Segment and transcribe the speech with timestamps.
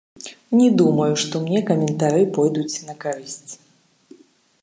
[0.59, 3.51] Не думаю, што мне каментары пойдуць на карысць.